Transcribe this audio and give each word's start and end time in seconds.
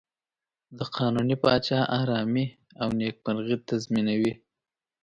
د 0.77 0.79
قانوني 0.95 1.35
پاچا 1.43 1.79
آرامي 1.99 2.45
او 2.81 2.87
نېکمرغي 2.99 3.57
تضمینوي. 3.67 4.33